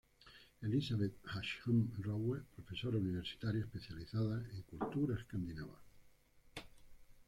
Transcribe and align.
Elizabeth 0.63 1.13
Ashman 1.37 1.83
Rowe, 2.03 2.41
profesora 2.55 2.97
universitaria 2.97 3.61
especializada 3.65 4.43
en 4.49 4.63
cultura 4.63 5.13
escandinava. 5.15 5.79